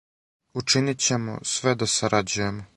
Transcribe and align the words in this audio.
Учинићемо 0.61 1.37
све 1.53 1.77
да 1.83 1.93
сарађујемо. 1.97 2.69